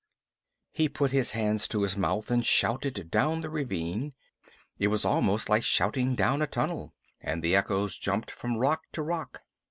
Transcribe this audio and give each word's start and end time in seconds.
He 0.71 0.89
put 0.89 1.11
his 1.11 1.33
hands 1.33 1.67
to 1.67 1.83
his 1.83 1.95
mouth 1.95 2.31
and 2.31 2.43
shouted 2.43 3.11
down 3.11 3.41
the 3.41 3.51
ravine 3.51 4.15
it 4.79 4.87
was 4.87 5.05
almost 5.05 5.47
like 5.47 5.63
shouting 5.63 6.15
down 6.15 6.41
a 6.41 6.47
tunnel 6.47 6.95
and 7.19 7.43
the 7.43 7.55
echoes 7.55 7.99
jumped 7.99 8.31
from 8.31 8.57
rock 8.57 8.81
to 8.93 9.03
rock. 9.03 9.41